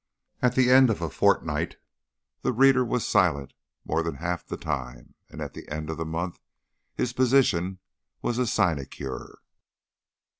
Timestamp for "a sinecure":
8.39-9.37